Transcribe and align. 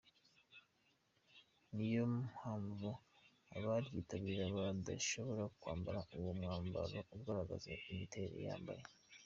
Ni 1.75 1.85
nayo 1.89 2.03
mpamvu 2.29 2.89
abaryitabira 3.55 4.45
badashobora 4.57 5.43
kwambara 5.59 5.99
uwo 6.17 6.31
mwambaro 6.39 6.97
ugaragaza 7.15 7.67
imiterere 7.93 8.35
y’uyambaye. 8.35 8.83